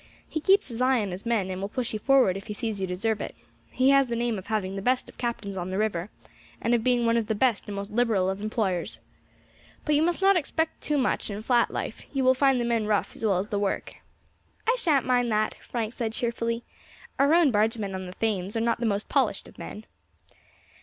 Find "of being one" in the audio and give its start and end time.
6.73-7.17